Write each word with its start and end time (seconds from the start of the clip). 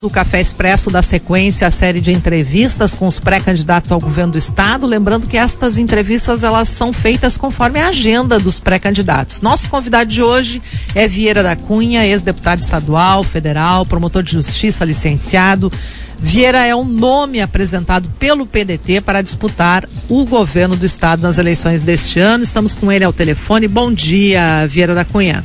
O 0.00 0.08
Café 0.08 0.40
Expresso 0.40 0.92
da 0.92 1.02
sequência 1.02 1.66
a 1.66 1.72
série 1.72 2.00
de 2.00 2.12
entrevistas 2.12 2.94
com 2.94 3.08
os 3.08 3.18
pré-candidatos 3.18 3.90
ao 3.90 3.98
governo 3.98 4.30
do 4.30 4.38
estado, 4.38 4.86
lembrando 4.86 5.26
que 5.26 5.36
estas 5.36 5.76
entrevistas 5.76 6.44
elas 6.44 6.68
são 6.68 6.92
feitas 6.92 7.36
conforme 7.36 7.80
a 7.80 7.88
agenda 7.88 8.38
dos 8.38 8.60
pré-candidatos. 8.60 9.40
Nosso 9.40 9.68
convidado 9.68 10.08
de 10.08 10.22
hoje 10.22 10.62
é 10.94 11.08
Vieira 11.08 11.42
da 11.42 11.56
Cunha, 11.56 12.06
ex-deputado 12.06 12.60
estadual, 12.60 13.24
federal, 13.24 13.84
promotor 13.84 14.22
de 14.22 14.30
justiça, 14.34 14.84
licenciado. 14.84 15.68
Vieira 16.16 16.64
é 16.64 16.76
um 16.76 16.84
nome 16.84 17.40
apresentado 17.40 18.08
pelo 18.20 18.46
PDT 18.46 19.00
para 19.00 19.20
disputar 19.20 19.84
o 20.08 20.24
governo 20.24 20.76
do 20.76 20.86
estado 20.86 21.22
nas 21.22 21.38
eleições 21.38 21.82
deste 21.82 22.20
ano. 22.20 22.44
Estamos 22.44 22.76
com 22.76 22.92
ele 22.92 23.04
ao 23.04 23.12
telefone. 23.12 23.66
Bom 23.66 23.92
dia, 23.92 24.64
Vieira 24.68 24.94
da 24.94 25.04
Cunha. 25.04 25.44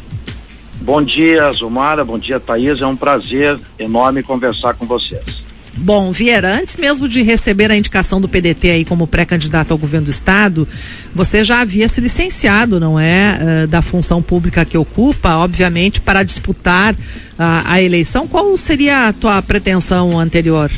Bom 0.84 1.02
dia, 1.02 1.50
Zumara. 1.52 2.04
Bom 2.04 2.20
dia, 2.20 2.42
Thaís. 2.42 2.82
É 2.82 2.86
um 2.86 2.96
prazer 2.96 3.58
enorme 3.80 4.22
conversar 4.22 4.74
com 4.74 4.86
vocês. 4.86 5.42
Bom, 5.78 6.12
Vieira, 6.12 6.60
antes 6.60 6.76
mesmo 6.76 7.08
de 7.08 7.24
receber 7.24 7.72
a 7.72 7.76
indicação 7.76 8.20
do 8.20 8.28
PDT 8.28 8.70
aí 8.70 8.86
como 8.86 9.08
pré-candidato 9.08 9.72
ao 9.72 9.78
governo 9.78 10.06
do 10.06 10.12
estado, 10.12 10.68
você 11.16 11.42
já 11.42 11.62
havia 11.62 11.88
se 11.88 12.02
licenciado, 12.02 12.82
não 12.82 13.00
é, 13.00 13.64
uh, 13.64 13.68
da 13.68 13.82
função 13.82 14.22
pública 14.22 14.66
que 14.66 14.78
ocupa, 14.78 15.38
obviamente, 15.38 16.02
para 16.02 16.22
disputar 16.22 16.94
uh, 16.94 16.98
a 17.66 17.82
eleição. 17.82 18.28
Qual 18.28 18.56
seria 18.58 19.08
a 19.08 19.14
tua 19.14 19.42
pretensão 19.42 20.20
anterior? 20.20 20.70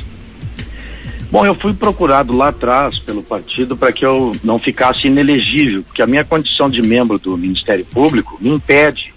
Bom, 1.32 1.46
eu 1.46 1.56
fui 1.56 1.74
procurado 1.74 2.32
lá 2.32 2.50
atrás 2.50 3.00
pelo 3.00 3.24
partido 3.24 3.76
para 3.76 3.92
que 3.92 4.06
eu 4.06 4.36
não 4.44 4.60
ficasse 4.60 5.08
inelegível, 5.08 5.84
porque 5.84 6.04
a 6.04 6.08
minha 6.08 6.24
condição 6.24 6.70
de 6.70 6.82
membro 6.84 7.18
do 7.18 7.36
Ministério 7.36 7.84
Público 7.86 8.38
me 8.40 8.52
impede 8.52 9.15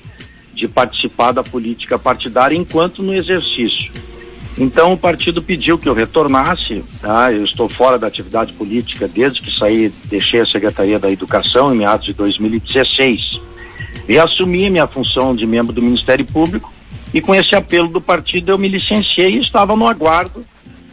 de 0.59 0.69
participar 0.69 1.33
da 1.33 1.43
política 1.43 1.99
partidária 1.99 2.57
enquanto 2.57 3.03
no 3.03 3.15
exercício. 3.15 3.91
Então 4.59 4.93
o 4.93 4.99
partido 4.99 5.41
pediu 5.41 5.79
que 5.79 5.89
eu 5.89 5.95
retornasse, 5.95 6.85
tá? 7.01 7.33
eu 7.33 7.45
estou 7.45 7.69
fora 7.69 7.97
da 7.97 8.09
atividade 8.09 8.53
política 8.55 9.07
desde 9.07 9.41
que 9.41 9.57
saí, 9.57 9.93
deixei 10.07 10.41
a 10.41 10.47
Secretaria 10.47 10.99
da 10.99 11.11
Educação 11.11 11.73
em 11.73 11.79
meados 11.79 12.07
de 12.07 12.13
2016 12.13 13.41
e 14.09 14.19
assumi 14.19 14.69
minha 14.69 14.89
função 14.89 15.35
de 15.35 15.47
membro 15.47 15.73
do 15.73 15.81
Ministério 15.81 16.25
Público 16.25 16.73
e 17.15 17.21
com 17.21 17.35
esse 17.35 17.55
apelo 17.55 17.89
do 17.89 18.01
partido 18.01 18.51
eu 18.51 18.59
me 18.59 18.67
licenciei 18.67 19.37
e 19.37 19.39
estava 19.39 19.77
no 19.77 19.87
aguardo 19.87 20.45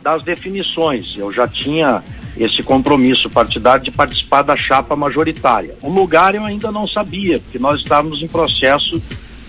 das 0.04 0.22
definições. 0.22 1.18
Eu 1.18 1.34
já 1.34 1.48
tinha 1.48 2.04
esse 2.38 2.62
compromisso 2.62 3.30
partidário 3.30 3.84
de 3.84 3.92
participar 3.92 4.44
da 4.44 4.56
chapa 4.56 4.96
majoritária. 4.96 5.76
O 5.82 5.90
lugar 5.90 6.36
eu 6.36 6.44
ainda 6.44 6.72
não 6.72 6.88
sabia, 6.88 7.40
porque 7.40 7.58
nós 7.58 7.80
estávamos 7.80 8.22
em 8.22 8.28
processo 8.28 9.02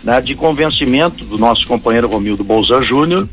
né, 0.07 0.21
de 0.21 0.37
convencimento 0.37 1.25
do 1.25 1.37
nosso 1.37 1.67
companheiro 1.67 2.07
Romildo 2.07 2.45
Bolzan 2.45 2.81
Júnior, 2.81 3.29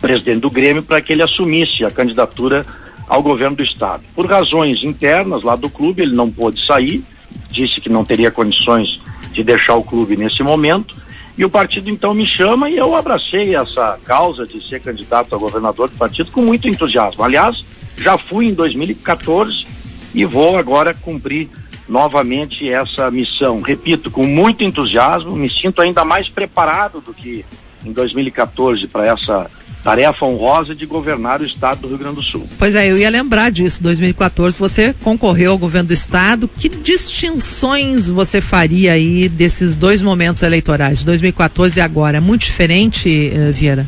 presidente 0.00 0.40
do 0.40 0.50
Grêmio, 0.50 0.82
para 0.82 1.02
que 1.02 1.12
ele 1.12 1.22
assumisse 1.22 1.84
a 1.84 1.90
candidatura 1.90 2.64
ao 3.06 3.22
governo 3.22 3.56
do 3.56 3.62
estado. 3.62 4.02
Por 4.14 4.24
razões 4.24 4.82
internas 4.82 5.42
lá 5.42 5.54
do 5.54 5.68
clube, 5.68 6.00
ele 6.00 6.14
não 6.14 6.30
pôde 6.30 6.64
sair, 6.64 7.04
disse 7.50 7.78
que 7.78 7.90
não 7.90 8.06
teria 8.06 8.30
condições 8.30 8.98
de 9.32 9.44
deixar 9.44 9.74
o 9.74 9.84
clube 9.84 10.16
nesse 10.16 10.42
momento. 10.42 10.96
E 11.36 11.44
o 11.44 11.50
partido 11.50 11.90
então 11.90 12.14
me 12.14 12.24
chama 12.24 12.70
e 12.70 12.78
eu 12.78 12.96
abracei 12.96 13.54
essa 13.54 13.98
causa 14.02 14.46
de 14.46 14.66
ser 14.66 14.80
candidato 14.80 15.34
a 15.34 15.38
governador 15.38 15.90
do 15.90 15.98
partido 15.98 16.30
com 16.32 16.40
muito 16.40 16.66
entusiasmo. 16.66 17.22
Aliás, 17.22 17.66
já 17.98 18.16
fui 18.16 18.46
em 18.46 18.54
2014 18.54 19.66
e 20.14 20.24
vou 20.24 20.56
agora 20.56 20.94
cumprir 20.94 21.50
novamente 21.88 22.68
essa 22.68 23.10
missão. 23.10 23.60
Repito, 23.60 24.10
com 24.10 24.26
muito 24.26 24.62
entusiasmo, 24.62 25.34
me 25.34 25.48
sinto 25.48 25.80
ainda 25.80 26.04
mais 26.04 26.28
preparado 26.28 27.00
do 27.00 27.14
que 27.14 27.44
em 27.84 27.92
2014 27.92 28.86
para 28.86 29.06
essa 29.06 29.50
tarefa 29.82 30.26
honrosa 30.26 30.74
de 30.74 30.84
governar 30.84 31.40
o 31.40 31.46
estado 31.46 31.82
do 31.82 31.88
Rio 31.88 31.98
Grande 31.98 32.16
do 32.16 32.22
Sul. 32.22 32.48
Pois 32.58 32.74
é, 32.74 32.90
eu 32.90 32.98
ia 32.98 33.08
lembrar 33.08 33.50
disso. 33.50 33.82
2014 33.82 34.58
você 34.58 34.94
concorreu 35.02 35.52
ao 35.52 35.58
governo 35.58 35.88
do 35.88 35.94
estado. 35.94 36.48
Que 36.48 36.68
distinções 36.68 38.10
você 38.10 38.40
faria 38.40 38.92
aí 38.92 39.28
desses 39.28 39.76
dois 39.76 40.02
momentos 40.02 40.42
eleitorais, 40.42 41.04
2014 41.04 41.78
e 41.78 41.82
agora? 41.82 42.18
É 42.18 42.20
muito 42.20 42.42
diferente, 42.42 43.32
uh, 43.32 43.52
Vieira? 43.52 43.86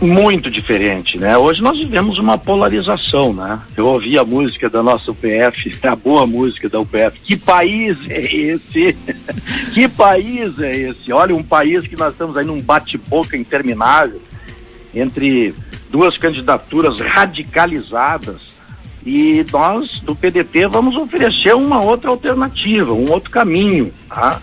Muito 0.00 0.50
diferente, 0.50 1.18
né? 1.18 1.36
Hoje 1.36 1.62
nós 1.62 1.78
vivemos 1.78 2.18
uma 2.18 2.38
polarização, 2.38 3.32
né? 3.32 3.60
Eu 3.76 3.86
ouvi 3.86 4.18
a 4.18 4.24
música 4.24 4.70
da 4.70 4.82
nossa 4.82 5.10
UPF, 5.10 5.76
a 5.86 5.94
boa 5.94 6.26
música 6.26 6.68
da 6.68 6.80
UPF. 6.80 7.20
Que 7.22 7.36
país 7.36 7.96
é 8.08 8.20
esse? 8.20 8.96
que 9.74 9.88
país 9.88 10.58
é 10.58 10.74
esse? 10.74 11.12
Olha, 11.12 11.34
um 11.34 11.42
país 11.42 11.86
que 11.86 11.96
nós 11.96 12.12
estamos 12.12 12.36
aí 12.36 12.44
num 12.44 12.60
bate-boca 12.60 13.36
interminável 13.36 14.20
entre 14.94 15.54
duas 15.90 16.16
candidaturas 16.16 16.98
radicalizadas 17.00 18.50
e 19.04 19.44
nós 19.52 20.00
do 20.00 20.14
PDT 20.14 20.66
vamos 20.68 20.96
oferecer 20.96 21.54
uma 21.54 21.80
outra 21.80 22.10
alternativa, 22.10 22.92
um 22.92 23.10
outro 23.10 23.30
caminho, 23.30 23.92
tá? 24.08 24.40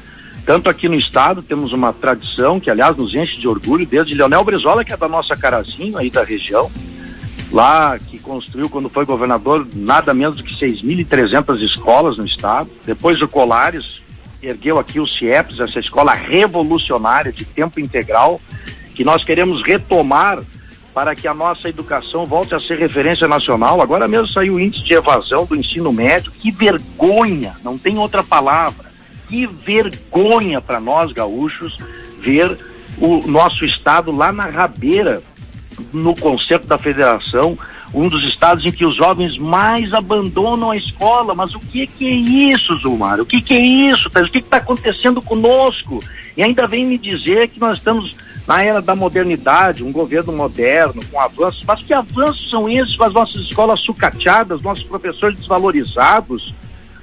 Tanto 0.47 0.69
aqui 0.69 0.88
no 0.88 0.96
estado 0.96 1.41
temos 1.41 1.74
uma 1.74 1.91
tradição 1.91 2.58
que, 2.58 2.72
aliás, 2.72 2.96
nos 2.96 3.13
enche 3.13 3.38
de 3.38 3.50
orgulho, 3.50 3.85
desde 3.85 4.16
Leonel 4.16 4.46
Brizola, 4.46 4.85
que 4.85 4.94
é 4.94 4.97
da 4.97 5.09
nossa 5.09 5.35
Carazinho, 5.35 5.97
aí 5.97 6.09
da 6.09 6.24
região, 6.24 6.72
lá 7.52 8.00
que 8.00 8.18
construiu, 8.18 8.69
quando 8.69 8.88
foi 8.88 9.03
governador, 9.03 9.68
nada 9.75 10.13
menos 10.13 10.38
do 10.38 10.46
que 10.46 10.56
6.300 10.58 11.62
escolas 11.62 12.16
no 12.16 12.25
estado. 12.25 12.69
Depois 12.85 13.22
o 13.22 13.28
Colares 13.28 14.02
ergueu 14.41 14.80
aqui 14.80 15.02
o 15.02 15.06
CIEPS, 15.06 15.59
essa 15.59 15.81
escola 15.81 16.13
revolucionária 16.13 17.34
de 17.34 17.44
tempo 17.44 17.81
integral, 17.81 18.40
que 18.96 19.03
nós 19.03 19.25
queremos 19.25 19.62
retomar 19.62 20.40
para 20.94 21.14
que 21.14 21.28
a 21.28 21.34
nossa 21.34 21.68
educação 21.68 22.25
volte 22.25 22.56
a 22.56 22.59
ser 22.62 22.79
referência 22.79 23.28
nacional. 23.28 23.81
Agora 23.81 24.08
mesmo 24.08 24.29
saiu 24.29 24.53
o 24.53 24.59
índice 24.62 24.85
de 24.85 24.94
evasão 24.94 25.46
do 25.46 25.58
ensino 25.58 25.91
médio. 25.91 26.31
Que 26.31 26.52
vergonha, 26.52 27.58
não 27.66 27.78
tem 27.78 27.97
outra 27.97 28.24
palavra 28.24 28.86
que 29.27 29.45
vergonha 29.45 30.61
para 30.61 30.79
nós 30.79 31.11
gaúchos 31.11 31.77
ver 32.19 32.57
o 32.99 33.27
nosso 33.27 33.63
estado 33.63 34.11
lá 34.11 34.31
na 34.31 34.45
rabeira, 34.45 35.21
no 35.93 36.15
concerto 36.15 36.67
da 36.67 36.77
federação, 36.77 37.57
um 37.93 38.09
dos 38.09 38.23
estados 38.25 38.66
em 38.66 38.71
que 38.71 38.85
os 38.85 38.95
jovens 38.95 39.37
mais 39.37 39.93
abandonam 39.93 40.71
a 40.71 40.77
escola. 40.77 41.33
Mas 41.33 41.53
o 41.53 41.59
que, 41.59 41.87
que 41.87 42.07
é 42.07 42.11
isso, 42.53 42.75
Zumar? 42.77 43.19
O 43.19 43.25
que, 43.25 43.41
que 43.41 43.53
é 43.53 43.59
isso? 43.59 44.07
O 44.07 44.29
que 44.29 44.39
está 44.39 44.57
acontecendo 44.57 45.21
conosco? 45.21 46.03
E 46.35 46.43
ainda 46.43 46.67
vem 46.67 46.85
me 46.85 46.97
dizer 46.97 47.47
que 47.49 47.59
nós 47.59 47.77
estamos 47.77 48.16
na 48.45 48.63
era 48.63 48.81
da 48.81 48.95
modernidade, 48.95 49.83
um 49.83 49.91
governo 49.91 50.31
moderno, 50.31 51.01
com 51.11 51.19
avanços. 51.19 51.63
Mas 51.66 51.81
que 51.81 51.93
avanços 51.93 52.49
são 52.49 52.69
esses 52.69 52.95
com 52.95 53.03
as 53.03 53.13
nossas 53.13 53.41
escolas 53.43 53.79
sucateadas, 53.81 54.61
nossos 54.61 54.85
professores 54.85 55.37
desvalorizados, 55.37 56.53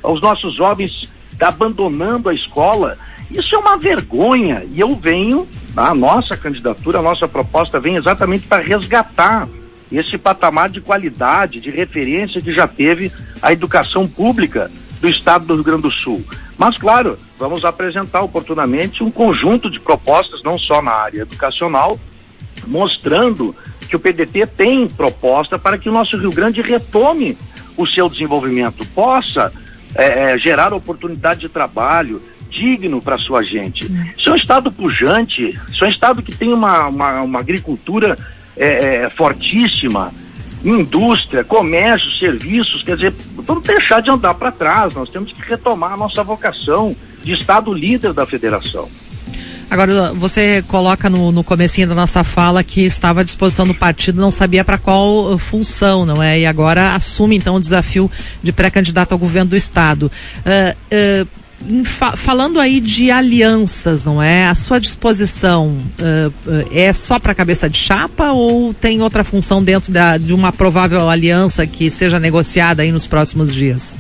os 0.02 0.20
nossos 0.20 0.54
jovens 0.54 1.08
abandonando 1.40 2.28
a 2.28 2.34
escola. 2.34 2.98
Isso 3.30 3.54
é 3.54 3.58
uma 3.58 3.76
vergonha. 3.76 4.64
E 4.70 4.80
eu 4.80 4.94
venho, 4.94 5.48
a 5.76 5.94
nossa 5.94 6.36
candidatura, 6.36 6.98
a 6.98 7.02
nossa 7.02 7.26
proposta 7.26 7.80
vem 7.80 7.96
exatamente 7.96 8.46
para 8.46 8.62
resgatar 8.62 9.48
esse 9.90 10.18
patamar 10.18 10.70
de 10.70 10.80
qualidade, 10.80 11.60
de 11.60 11.70
referência 11.70 12.40
que 12.40 12.52
já 12.52 12.66
teve 12.66 13.12
a 13.40 13.52
educação 13.52 14.08
pública 14.08 14.70
do 15.00 15.08
estado 15.08 15.44
do 15.44 15.54
Rio 15.54 15.64
Grande 15.64 15.82
do 15.82 15.90
Sul. 15.90 16.24
Mas, 16.56 16.76
claro, 16.76 17.18
vamos 17.38 17.64
apresentar 17.64 18.22
oportunamente 18.22 19.04
um 19.04 19.10
conjunto 19.10 19.70
de 19.70 19.78
propostas, 19.78 20.42
não 20.42 20.58
só 20.58 20.80
na 20.80 20.92
área 20.92 21.22
educacional, 21.22 21.98
mostrando 22.66 23.54
que 23.88 23.96
o 23.96 24.00
PDT 24.00 24.46
tem 24.46 24.88
proposta 24.88 25.58
para 25.58 25.76
que 25.76 25.88
o 25.88 25.92
nosso 25.92 26.16
Rio 26.16 26.32
Grande 26.32 26.62
retome 26.62 27.36
o 27.76 27.86
seu 27.86 28.08
desenvolvimento, 28.08 28.86
possa 28.86 29.52
é, 29.94 30.32
é, 30.32 30.38
gerar 30.38 30.72
oportunidade 30.72 31.40
de 31.40 31.48
trabalho 31.48 32.22
digno 32.50 33.02
para 33.02 33.18
sua 33.18 33.42
gente. 33.42 33.84
Isso 34.16 34.28
é 34.28 34.32
um 34.32 34.36
estado 34.36 34.70
pujante, 34.70 35.48
isso 35.70 35.84
é 35.84 35.88
um 35.88 35.90
estado 35.90 36.22
que 36.22 36.34
tem 36.34 36.52
uma, 36.52 36.86
uma, 36.86 37.22
uma 37.22 37.40
agricultura 37.40 38.16
é, 38.56 39.04
é 39.04 39.10
fortíssima, 39.10 40.12
indústria, 40.64 41.44
comércio, 41.44 42.10
serviços, 42.12 42.82
quer 42.82 42.96
dizer, 42.96 43.14
vamos 43.36 43.64
deixar 43.64 44.00
de 44.00 44.10
andar 44.10 44.34
para 44.34 44.52
trás, 44.52 44.94
nós 44.94 45.10
temos 45.10 45.32
que 45.32 45.42
retomar 45.42 45.92
a 45.92 45.96
nossa 45.96 46.22
vocação 46.22 46.96
de 47.22 47.32
estado 47.32 47.72
líder 47.72 48.12
da 48.12 48.24
federação. 48.24 48.88
Agora, 49.70 50.12
você 50.12 50.62
coloca 50.68 51.08
no, 51.10 51.32
no 51.32 51.42
comecinho 51.42 51.88
da 51.88 51.94
nossa 51.94 52.22
fala 52.22 52.62
que 52.62 52.82
estava 52.82 53.20
à 53.20 53.24
disposição 53.24 53.66
do 53.66 53.74
partido, 53.74 54.20
não 54.20 54.30
sabia 54.30 54.64
para 54.64 54.78
qual 54.78 55.32
uh, 55.32 55.38
função, 55.38 56.04
não 56.04 56.22
é? 56.22 56.40
E 56.40 56.46
agora 56.46 56.94
assume 56.94 57.36
então 57.36 57.56
o 57.56 57.60
desafio 57.60 58.10
de 58.42 58.52
pré-candidato 58.52 59.12
ao 59.12 59.18
governo 59.18 59.50
do 59.50 59.56
Estado. 59.56 60.10
Uh, 60.44 61.24
uh, 61.24 61.84
fa 61.84 62.16
falando 62.16 62.60
aí 62.60 62.80
de 62.80 63.10
alianças, 63.10 64.04
não 64.04 64.22
é? 64.22 64.46
A 64.46 64.54
sua 64.54 64.78
disposição 64.78 65.68
uh, 65.98 66.28
uh, 66.48 66.68
é 66.70 66.92
só 66.92 67.18
para 67.18 67.34
cabeça 67.34 67.68
de 67.68 67.78
chapa 67.78 68.32
ou 68.32 68.74
tem 68.74 69.00
outra 69.00 69.24
função 69.24 69.62
dentro 69.62 69.90
da, 69.90 70.18
de 70.18 70.34
uma 70.34 70.52
provável 70.52 71.08
aliança 71.08 71.66
que 71.66 71.88
seja 71.90 72.18
negociada 72.18 72.82
aí 72.82 72.92
nos 72.92 73.06
próximos 73.06 73.54
dias? 73.54 73.98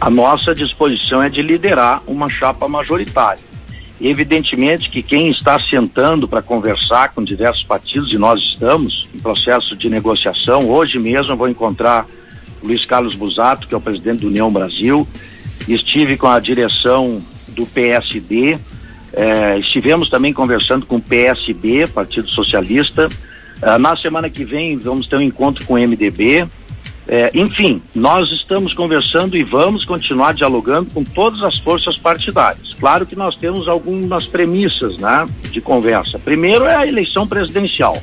A 0.00 0.10
nossa 0.10 0.54
disposição 0.54 1.22
é 1.22 1.28
de 1.28 1.42
liderar 1.42 2.02
uma 2.06 2.28
chapa 2.28 2.68
majoritária 2.68 3.51
Evidentemente 4.02 4.90
que 4.90 5.00
quem 5.00 5.30
está 5.30 5.56
sentando 5.60 6.26
para 6.26 6.42
conversar 6.42 7.10
com 7.14 7.22
diversos 7.22 7.62
partidos, 7.62 8.12
e 8.12 8.18
nós 8.18 8.40
estamos 8.40 9.08
em 9.14 9.20
processo 9.20 9.76
de 9.76 9.88
negociação, 9.88 10.68
hoje 10.68 10.98
mesmo 10.98 11.32
eu 11.32 11.36
vou 11.36 11.48
encontrar 11.48 12.04
Luiz 12.60 12.84
Carlos 12.84 13.14
Busato, 13.14 13.68
que 13.68 13.74
é 13.74 13.76
o 13.76 13.80
presidente 13.80 14.22
do 14.22 14.26
União 14.26 14.52
Brasil, 14.52 15.06
estive 15.68 16.16
com 16.16 16.26
a 16.26 16.40
direção 16.40 17.22
do 17.48 17.64
PSD, 17.64 18.58
eh, 19.12 19.58
estivemos 19.58 20.10
também 20.10 20.32
conversando 20.32 20.84
com 20.84 20.96
o 20.96 21.00
PSB, 21.00 21.86
Partido 21.86 22.28
Socialista. 22.28 23.08
Eh, 23.60 23.78
na 23.78 23.94
semana 23.96 24.28
que 24.28 24.44
vem 24.44 24.76
vamos 24.78 25.06
ter 25.06 25.16
um 25.16 25.20
encontro 25.20 25.64
com 25.64 25.74
o 25.74 25.78
MDB. 25.78 26.48
Eh, 27.06 27.30
enfim, 27.34 27.82
nós 27.94 28.32
estamos 28.32 28.72
conversando 28.72 29.36
e 29.36 29.44
vamos 29.44 29.84
continuar 29.84 30.34
dialogando 30.34 30.90
com 30.90 31.04
todas 31.04 31.42
as 31.42 31.58
forças 31.58 31.96
partidárias. 31.96 32.71
Claro 32.82 33.06
que 33.06 33.14
nós 33.14 33.36
temos 33.36 33.68
algumas 33.68 34.26
premissas 34.26 34.98
né, 34.98 35.24
de 35.52 35.60
conversa. 35.60 36.18
Primeiro 36.18 36.64
é 36.64 36.74
a 36.74 36.84
eleição 36.84 37.28
presidencial. 37.28 37.96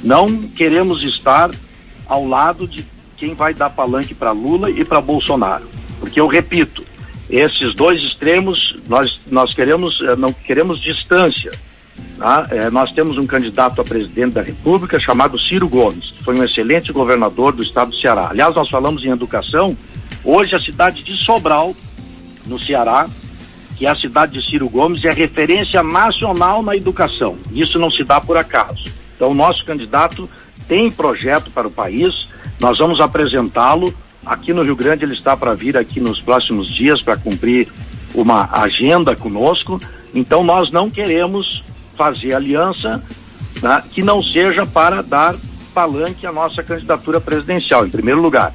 Não 0.00 0.42
queremos 0.42 1.02
estar 1.02 1.50
ao 2.06 2.24
lado 2.24 2.68
de 2.68 2.84
quem 3.16 3.34
vai 3.34 3.52
dar 3.52 3.68
palanque 3.70 4.14
para 4.14 4.30
Lula 4.30 4.70
e 4.70 4.84
para 4.84 5.00
Bolsonaro. 5.00 5.68
Porque 5.98 6.20
eu 6.20 6.28
repito, 6.28 6.84
esses 7.28 7.74
dois 7.74 8.00
extremos 8.00 8.78
nós, 8.88 9.20
nós 9.28 9.52
queremos, 9.52 10.00
eh, 10.02 10.14
não 10.14 10.32
queremos 10.32 10.80
distância. 10.80 11.50
É, 12.52 12.70
nós 12.70 12.92
temos 12.92 13.18
um 13.18 13.26
candidato 13.26 13.80
a 13.80 13.84
presidente 13.84 14.34
da 14.34 14.42
República 14.42 15.00
chamado 15.00 15.36
Ciro 15.36 15.68
Gomes, 15.68 16.12
que 16.12 16.22
foi 16.22 16.38
um 16.38 16.44
excelente 16.44 16.92
governador 16.92 17.52
do 17.52 17.62
estado 17.64 17.90
do 17.90 17.96
Ceará. 17.96 18.28
Aliás, 18.30 18.54
nós 18.54 18.70
falamos 18.70 19.04
em 19.04 19.10
educação, 19.10 19.76
hoje 20.22 20.54
a 20.54 20.60
cidade 20.60 21.02
de 21.02 21.16
Sobral, 21.16 21.74
no 22.46 22.56
Ceará, 22.56 23.08
que 23.80 23.86
é 23.86 23.88
a 23.88 23.96
cidade 23.96 24.38
de 24.38 24.46
Ciro 24.46 24.68
Gomes, 24.68 25.02
é 25.06 25.10
referência 25.10 25.82
nacional 25.82 26.62
na 26.62 26.76
educação. 26.76 27.38
Isso 27.50 27.78
não 27.78 27.90
se 27.90 28.04
dá 28.04 28.20
por 28.20 28.36
acaso. 28.36 28.92
Então, 29.16 29.32
nosso 29.32 29.64
candidato 29.64 30.28
tem 30.68 30.90
projeto 30.90 31.50
para 31.50 31.66
o 31.66 31.70
país, 31.70 32.28
nós 32.60 32.76
vamos 32.76 33.00
apresentá-lo. 33.00 33.94
Aqui 34.26 34.52
no 34.52 34.62
Rio 34.62 34.76
Grande 34.76 35.06
ele 35.06 35.14
está 35.14 35.34
para 35.34 35.54
vir 35.54 35.78
aqui 35.78 35.98
nos 35.98 36.20
próximos 36.20 36.68
dias 36.68 37.00
para 37.00 37.16
cumprir 37.16 37.68
uma 38.14 38.50
agenda 38.52 39.16
conosco. 39.16 39.80
Então 40.12 40.44
nós 40.44 40.70
não 40.70 40.90
queremos 40.90 41.64
fazer 41.96 42.34
aliança 42.34 43.02
né, 43.62 43.82
que 43.90 44.02
não 44.02 44.22
seja 44.22 44.66
para 44.66 45.02
dar 45.02 45.36
palanque 45.72 46.26
à 46.26 46.32
nossa 46.32 46.62
candidatura 46.62 47.18
presidencial, 47.18 47.86
em 47.86 47.90
primeiro 47.90 48.20
lugar. 48.20 48.52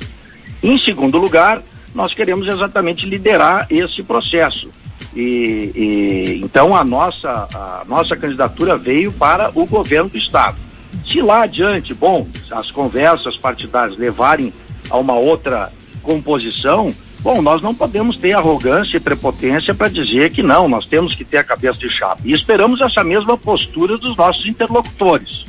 Em 0.62 0.78
segundo 0.78 1.18
lugar, 1.18 1.64
nós 1.96 2.14
queremos 2.14 2.48
exatamente 2.48 3.08
liderar 3.08 3.66
esse 3.72 4.04
processo. 4.04 4.70
E, 5.16 5.72
e, 5.74 6.42
então 6.44 6.76
a 6.76 6.84
nossa, 6.84 7.48
a 7.54 7.84
nossa 7.88 8.16
candidatura 8.18 8.78
veio 8.78 9.12
para 9.14 9.50
o 9.56 9.66
governo 9.66 10.10
do 10.10 10.18
estado. 10.18 10.58
Se 11.06 11.22
lá 11.22 11.44
adiante, 11.44 11.94
bom, 11.94 12.28
as 12.52 12.70
conversas 12.70 13.38
partidárias 13.38 13.98
levarem 13.98 14.52
a 14.90 14.98
uma 14.98 15.14
outra 15.14 15.72
composição, 16.04 16.94
bom, 17.22 17.42
nós 17.42 17.62
não 17.62 17.74
podemos 17.74 18.18
ter 18.18 18.34
arrogância 18.34 18.98
e 18.98 19.00
prepotência 19.00 19.74
para 19.74 19.88
dizer 19.88 20.34
que 20.34 20.44
não, 20.44 20.68
nós 20.68 20.86
temos 20.86 21.16
que 21.16 21.24
ter 21.24 21.38
a 21.38 21.44
cabeça 21.44 21.78
de 21.78 21.90
chapa. 21.90 22.22
E 22.26 22.34
esperamos 22.34 22.82
essa 22.82 23.04
mesma 23.04 23.38
postura 23.38 23.98
dos 23.98 24.18
nossos 24.18 24.46
interlocutores, 24.46 25.46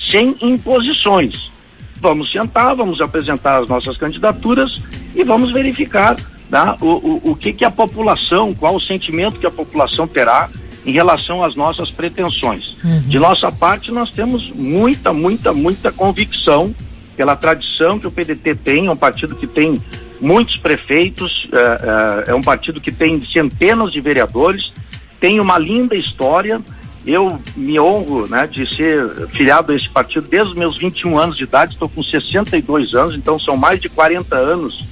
sem 0.00 0.36
imposições. 0.40 1.52
Vamos 2.00 2.32
sentar, 2.32 2.74
vamos 2.74 3.00
apresentar 3.00 3.62
as 3.62 3.68
nossas 3.68 3.96
candidaturas 3.96 4.82
e 5.14 5.22
vamos 5.22 5.52
verificar 5.52 6.16
né, 6.50 6.76
o, 6.80 6.86
o, 6.86 7.30
o 7.30 7.36
que, 7.36 7.52
que 7.52 7.64
a 7.64 7.70
população, 7.70 8.52
qual 8.52 8.76
o 8.76 8.80
sentimento 8.80 9.38
que 9.38 9.46
a 9.46 9.50
população 9.50 10.06
terá 10.06 10.48
em 10.86 10.92
relação 10.92 11.42
às 11.42 11.54
nossas 11.54 11.90
pretensões. 11.90 12.76
Uhum. 12.84 13.00
De 13.00 13.18
nossa 13.18 13.50
parte, 13.50 13.90
nós 13.90 14.10
temos 14.10 14.50
muita, 14.50 15.12
muita, 15.12 15.52
muita 15.52 15.90
convicção 15.90 16.74
pela 17.16 17.36
tradição 17.36 17.98
que 17.98 18.06
o 18.06 18.10
PDT 18.10 18.54
tem, 18.56 18.86
é 18.86 18.90
um 18.90 18.96
partido 18.96 19.34
que 19.34 19.46
tem 19.46 19.80
muitos 20.20 20.56
prefeitos, 20.56 21.48
é, 21.52 22.28
é, 22.28 22.30
é 22.32 22.34
um 22.34 22.42
partido 22.42 22.80
que 22.80 22.92
tem 22.92 23.22
centenas 23.22 23.92
de 23.92 24.00
vereadores, 24.00 24.72
tem 25.20 25.40
uma 25.40 25.58
linda 25.58 25.94
história. 25.94 26.60
Eu 27.06 27.38
me 27.54 27.78
honro 27.78 28.26
né, 28.26 28.46
de 28.46 28.66
ser 28.74 29.28
filiado 29.28 29.72
a 29.72 29.76
esse 29.76 29.88
partido 29.88 30.26
desde 30.26 30.50
os 30.50 30.56
meus 30.56 30.78
21 30.78 31.18
anos 31.18 31.36
de 31.36 31.44
idade, 31.44 31.74
estou 31.74 31.88
com 31.88 32.02
62 32.02 32.94
anos, 32.94 33.14
então 33.14 33.38
são 33.38 33.56
mais 33.56 33.78
de 33.80 33.88
40 33.88 34.36
anos 34.36 34.84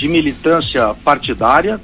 de 0.00 0.08
militância 0.08 0.94
partidária. 1.04 1.80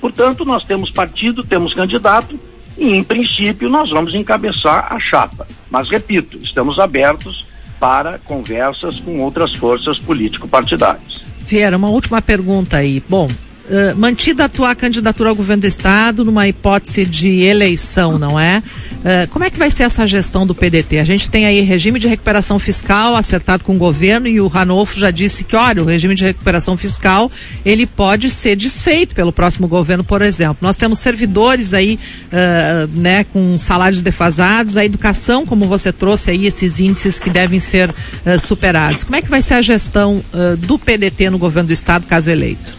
Portanto, 0.00 0.44
nós 0.44 0.64
temos 0.64 0.90
partido, 0.90 1.44
temos 1.44 1.74
candidato, 1.74 2.38
e, 2.76 2.96
em 2.96 3.02
princípio, 3.02 3.68
nós 3.68 3.90
vamos 3.90 4.14
encabeçar 4.14 4.92
a 4.92 4.98
chapa. 4.98 5.46
Mas, 5.70 5.88
repito, 5.88 6.38
estamos 6.42 6.78
abertos 6.78 7.44
para 7.78 8.18
conversas 8.18 8.98
com 9.00 9.20
outras 9.20 9.54
forças 9.54 9.98
político-partidárias. 9.98 11.20
Vieira, 11.40 11.76
uma 11.76 11.88
última 11.88 12.22
pergunta 12.22 12.76
aí. 12.76 13.02
Bom, 13.08 13.28
Uh, 13.68 13.94
mantida 13.98 14.46
a 14.46 14.48
tua 14.48 14.74
candidatura 14.74 15.28
ao 15.28 15.36
governo 15.36 15.60
do 15.60 15.66
estado 15.66 16.24
numa 16.24 16.48
hipótese 16.48 17.04
de 17.04 17.42
eleição, 17.42 18.18
não 18.18 18.40
é? 18.40 18.62
Uh, 18.98 19.28
como 19.28 19.44
é 19.44 19.50
que 19.50 19.58
vai 19.58 19.70
ser 19.70 19.82
essa 19.82 20.06
gestão 20.06 20.46
do 20.46 20.54
PDT? 20.54 20.98
A 20.98 21.04
gente 21.04 21.28
tem 21.28 21.44
aí 21.44 21.60
regime 21.60 22.00
de 22.00 22.08
recuperação 22.08 22.58
fiscal 22.58 23.14
acertado 23.14 23.64
com 23.64 23.74
o 23.74 23.78
governo 23.78 24.26
e 24.26 24.40
o 24.40 24.46
Ranolfo 24.46 24.98
já 24.98 25.10
disse 25.10 25.44
que, 25.44 25.54
olha, 25.54 25.82
o 25.82 25.84
regime 25.84 26.14
de 26.14 26.24
recuperação 26.24 26.78
fiscal 26.78 27.30
ele 27.62 27.86
pode 27.86 28.30
ser 28.30 28.56
desfeito 28.56 29.14
pelo 29.14 29.34
próximo 29.34 29.68
governo, 29.68 30.02
por 30.02 30.22
exemplo. 30.22 30.56
Nós 30.62 30.78
temos 30.78 30.98
servidores 30.98 31.74
aí, 31.74 31.98
uh, 32.32 32.98
né, 32.98 33.24
com 33.24 33.58
salários 33.58 34.02
defasados, 34.02 34.78
a 34.78 34.84
educação, 34.84 35.44
como 35.44 35.66
você 35.66 35.92
trouxe 35.92 36.30
aí, 36.30 36.46
esses 36.46 36.80
índices 36.80 37.20
que 37.20 37.28
devem 37.28 37.60
ser 37.60 37.94
superados. 38.40 39.04
Como 39.04 39.16
é 39.16 39.20
que 39.20 39.28
vai 39.28 39.42
ser 39.42 39.54
a 39.54 39.62
gestão 39.62 40.24
do 40.58 40.78
PDT 40.78 41.28
no 41.30 41.38
governo 41.38 41.66
do 41.66 41.72
estado, 41.72 42.06
caso 42.06 42.30
eleito? 42.30 42.77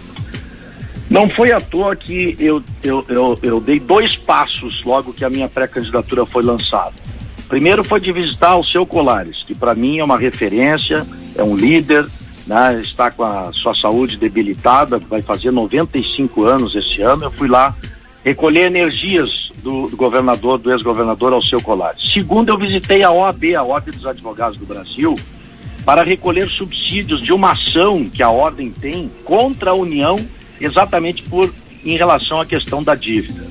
Não 1.09 1.27
foi 1.27 1.51
à 1.51 1.59
toa 1.59 1.95
que 1.95 2.35
eu, 2.39 2.61
eu, 2.83 3.03
eu, 3.09 3.39
eu 3.41 3.59
dei 3.59 3.79
dois 3.79 4.15
passos 4.15 4.83
logo 4.83 5.11
que 5.11 5.25
a 5.25 5.29
minha 5.29 5.50
pré-candidatura 5.50 6.25
foi 6.25 6.44
lançada. 6.44 6.94
Primeiro 7.47 7.83
foi 7.83 8.00
de 8.00 8.11
visitar 8.11 8.56
o 8.57 8.63
seu 8.63 8.85
Colares, 8.85 9.41
que 9.41 9.56
para 9.56 9.73
mim 9.73 9.97
é 9.97 10.03
uma 10.03 10.17
referência, 10.17 11.06
é 11.35 11.44
um 11.44 11.56
líder, 11.56 12.07
né, 12.45 12.79
está 12.79 13.09
com 13.09 13.23
a 13.23 13.51
sua 13.51 13.73
saúde 13.73 14.17
debilitada, 14.17 15.00
vai 15.00 15.23
fazer 15.23 15.50
95 15.50 16.45
anos 16.45 16.75
esse 16.75 17.01
ano. 17.01 17.23
Eu 17.23 17.31
fui 17.31 17.47
lá 17.47 17.75
recolher 18.23 18.65
energias 18.65 19.50
do, 19.63 19.88
do 19.88 19.97
governador, 19.97 20.59
do 20.59 20.71
ex-governador 20.71 21.33
ao 21.33 21.41
seu 21.41 21.59
Colares. 21.59 22.13
Segundo, 22.13 22.50
eu 22.50 22.57
visitei 22.57 23.01
a 23.01 23.09
OAB, 23.09 23.56
a 23.56 23.63
Ordem 23.63 23.95
dos 23.95 24.06
Advogados 24.06 24.59
do 24.59 24.65
Brasil, 24.67 25.15
para 25.83 26.03
recolher 26.03 26.47
subsídios 26.47 27.23
de 27.23 27.33
uma 27.33 27.54
ação 27.54 28.07
que 28.07 28.21
a 28.21 28.30
Ordem 28.30 28.69
tem 28.69 29.09
contra 29.25 29.71
a 29.71 29.73
União 29.73 30.19
exatamente 30.59 31.23
por 31.23 31.54
em 31.83 31.97
relação 31.97 32.42
à 32.42 32.45
questão 32.45 32.83
da 32.83 32.95
dívida. 32.95 33.47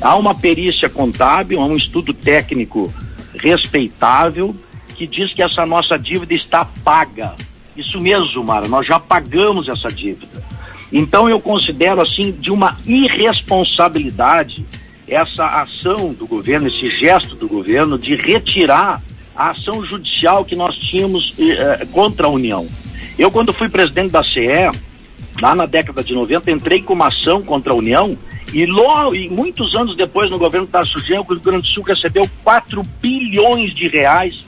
Há 0.00 0.16
uma 0.16 0.34
perícia 0.34 0.88
contábil, 0.88 1.60
há 1.60 1.64
um 1.64 1.76
estudo 1.76 2.12
técnico 2.12 2.92
respeitável 3.38 4.54
que 4.94 5.06
diz 5.06 5.32
que 5.32 5.42
essa 5.42 5.66
nossa 5.66 5.98
dívida 5.98 6.34
está 6.34 6.64
paga. 6.82 7.34
Isso 7.76 8.00
mesmo, 8.00 8.42
Mara, 8.42 8.66
nós 8.66 8.86
já 8.86 8.98
pagamos 8.98 9.68
essa 9.68 9.92
dívida. 9.92 10.42
Então 10.90 11.28
eu 11.28 11.40
considero 11.40 12.00
assim 12.00 12.32
de 12.32 12.50
uma 12.50 12.76
irresponsabilidade 12.86 14.64
essa 15.08 15.46
ação 15.62 16.12
do 16.12 16.26
governo, 16.26 16.66
esse 16.66 16.90
gesto 16.90 17.36
do 17.36 17.46
governo 17.46 17.98
de 17.98 18.16
retirar 18.16 19.00
a 19.36 19.50
ação 19.50 19.84
judicial 19.84 20.44
que 20.44 20.56
nós 20.56 20.76
tínhamos 20.76 21.34
eh, 21.38 21.78
eh 21.80 21.86
contra 21.92 22.26
a 22.26 22.30
União. 22.30 22.66
Eu 23.18 23.30
quando 23.30 23.52
fui 23.52 23.68
presidente 23.68 24.10
da 24.10 24.24
CE, 24.24 24.70
lá 25.40 25.54
na 25.54 25.66
década 25.66 26.02
de 26.02 26.14
90, 26.14 26.50
entrei 26.50 26.82
com 26.82 26.94
uma 26.94 27.08
ação 27.08 27.42
contra 27.42 27.72
a 27.72 27.76
União 27.76 28.16
e, 28.52 28.64
logo, 28.64 29.14
e 29.14 29.28
muitos 29.28 29.74
anos 29.74 29.96
depois, 29.96 30.30
no 30.30 30.38
governo 30.38 30.66
Tarso 30.66 31.00
Genro, 31.00 31.26
o 31.28 31.32
Rio 31.34 31.42
Grande 31.42 31.62
do 31.62 31.68
Sul 31.68 31.82
recebeu 31.82 32.28
4 32.42 32.82
bilhões 33.00 33.74
de 33.74 33.88
reais 33.88 34.44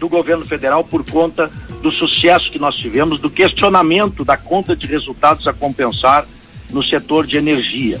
do 0.00 0.08
governo 0.08 0.44
federal 0.44 0.82
por 0.82 1.08
conta 1.08 1.50
do 1.80 1.92
sucesso 1.92 2.50
que 2.50 2.58
nós 2.58 2.74
tivemos, 2.76 3.20
do 3.20 3.30
questionamento 3.30 4.24
da 4.24 4.36
conta 4.36 4.74
de 4.74 4.86
resultados 4.86 5.46
a 5.46 5.52
compensar 5.52 6.26
no 6.70 6.82
setor 6.82 7.26
de 7.26 7.36
energia. 7.36 8.00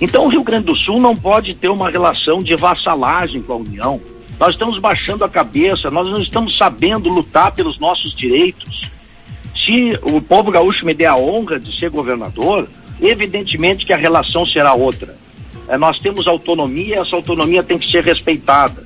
Então, 0.00 0.24
o 0.24 0.28
Rio 0.28 0.42
Grande 0.42 0.66
do 0.66 0.74
Sul 0.74 1.00
não 1.00 1.14
pode 1.14 1.54
ter 1.54 1.68
uma 1.68 1.90
relação 1.90 2.42
de 2.42 2.56
vassalagem 2.56 3.42
com 3.42 3.52
a 3.52 3.56
União. 3.56 4.00
Nós 4.38 4.54
estamos 4.54 4.78
baixando 4.78 5.24
a 5.24 5.28
cabeça, 5.28 5.90
nós 5.90 6.06
não 6.06 6.22
estamos 6.22 6.56
sabendo 6.56 7.08
lutar 7.08 7.52
pelos 7.52 7.78
nossos 7.78 8.14
direitos 8.14 8.71
se 9.72 9.98
o 10.02 10.20
povo 10.20 10.50
gaúcho 10.50 10.84
me 10.84 10.92
der 10.92 11.06
a 11.06 11.16
honra 11.16 11.58
de 11.58 11.74
ser 11.78 11.88
governador, 11.88 12.68
evidentemente 13.00 13.86
que 13.86 13.92
a 13.92 13.96
relação 13.96 14.44
será 14.44 14.74
outra. 14.74 15.16
É, 15.66 15.78
nós 15.78 15.98
temos 15.98 16.26
autonomia, 16.26 17.00
essa 17.00 17.16
autonomia 17.16 17.62
tem 17.62 17.78
que 17.78 17.90
ser 17.90 18.04
respeitada. 18.04 18.84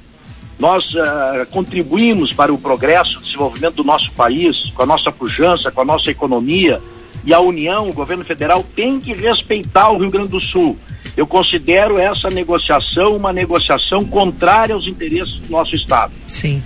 Nós 0.58 0.84
uh, 0.94 1.46
contribuímos 1.50 2.32
para 2.32 2.52
o 2.52 2.56
progresso, 2.56 3.18
o 3.18 3.22
desenvolvimento 3.22 3.74
do 3.74 3.84
nosso 3.84 4.10
país, 4.12 4.70
com 4.74 4.84
a 4.84 4.86
nossa 4.86 5.12
pujança, 5.12 5.70
com 5.70 5.82
a 5.82 5.84
nossa 5.84 6.10
economia, 6.10 6.80
e 7.24 7.34
a 7.34 7.40
União, 7.40 7.90
o 7.90 7.92
governo 7.92 8.24
federal, 8.24 8.64
tem 8.74 9.00
que 9.00 9.12
respeitar 9.12 9.90
o 9.90 9.98
Rio 9.98 10.10
Grande 10.10 10.28
do 10.28 10.40
Sul. 10.40 10.78
eu 11.16 11.26
considero 11.26 11.98
essa 11.98 12.30
negociação 12.30 13.16
uma 13.16 13.32
negociação 13.32 14.04
contrária 14.04 14.74
aos 14.74 14.86
interesses 14.86 15.34
do 15.40 15.50
nosso 15.50 15.74
Estado. 15.74 16.12
Sim. 16.26 16.62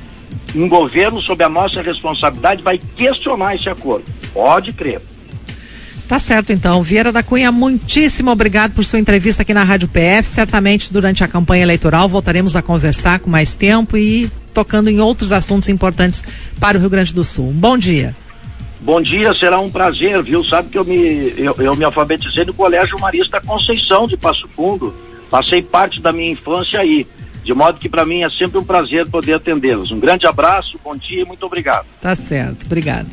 Um 0.54 0.68
governo, 0.68 1.20
sob 1.22 1.44
a 1.44 1.48
nossa 1.48 1.82
responsabilidade, 1.82 2.62
vai 2.62 2.78
questionar 2.96 3.54
esse 3.54 3.68
acordo. 3.68 4.04
Pode 4.32 4.72
crer. 4.72 5.00
Tá 6.10 6.18
certo, 6.18 6.52
então. 6.52 6.82
Vieira 6.82 7.12
da 7.12 7.22
Cunha, 7.22 7.52
muitíssimo 7.52 8.32
obrigado 8.32 8.72
por 8.72 8.84
sua 8.84 8.98
entrevista 8.98 9.42
aqui 9.42 9.54
na 9.54 9.62
Rádio 9.62 9.86
PF. 9.86 10.28
Certamente 10.28 10.92
durante 10.92 11.22
a 11.22 11.28
campanha 11.28 11.62
eleitoral 11.62 12.08
voltaremos 12.08 12.56
a 12.56 12.62
conversar 12.62 13.20
com 13.20 13.30
mais 13.30 13.54
tempo 13.54 13.96
e 13.96 14.28
tocando 14.52 14.90
em 14.90 14.98
outros 14.98 15.30
assuntos 15.30 15.68
importantes 15.68 16.24
para 16.58 16.76
o 16.76 16.80
Rio 16.80 16.90
Grande 16.90 17.14
do 17.14 17.22
Sul. 17.22 17.52
Bom 17.52 17.78
dia. 17.78 18.16
Bom 18.80 19.00
dia, 19.00 19.32
será 19.34 19.60
um 19.60 19.70
prazer, 19.70 20.20
viu? 20.22 20.42
Sabe 20.42 20.70
que 20.70 20.78
eu 20.78 20.84
me, 20.84 21.32
eu, 21.36 21.54
eu 21.58 21.76
me 21.76 21.84
alfabetizei 21.84 22.44
no 22.44 22.54
Colégio 22.54 22.98
Marista 22.98 23.40
Conceição 23.40 24.08
de 24.08 24.16
Passo 24.16 24.48
Fundo. 24.56 24.92
Passei 25.30 25.62
parte 25.62 26.00
da 26.00 26.12
minha 26.12 26.32
infância 26.32 26.80
aí. 26.80 27.06
De 27.42 27.54
modo 27.54 27.78
que 27.78 27.88
para 27.88 28.06
mim 28.06 28.22
é 28.22 28.30
sempre 28.30 28.58
um 28.58 28.64
prazer 28.64 29.08
poder 29.08 29.34
atendê-los. 29.34 29.90
Um 29.90 30.00
grande 30.00 30.26
abraço, 30.26 30.78
bom 30.82 30.96
dia 30.96 31.22
e 31.22 31.24
muito 31.24 31.44
obrigado. 31.44 31.86
Tá 32.00 32.14
certo, 32.14 32.66
obrigado. 32.66 33.10